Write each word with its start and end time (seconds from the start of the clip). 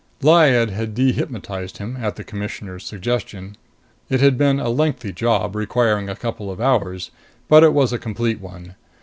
Lyad 0.23 0.71
had 0.71 0.95
dehypnotized 0.95 1.77
him, 1.77 1.95
at 2.01 2.15
the 2.15 2.23
Commissioner's 2.23 2.83
suggestion. 2.83 3.55
It 4.09 4.19
had 4.19 4.35
been 4.35 4.59
a 4.59 4.67
lengthy 4.69 5.11
job, 5.11 5.55
requiring 5.55 6.09
a 6.09 6.15
couple 6.15 6.49
of 6.49 6.59
hours, 6.59 7.11
but 7.47 7.63
it 7.63 7.71
was 7.71 7.93
a 7.93 7.99
complete 7.99 8.41
one. 8.41 8.73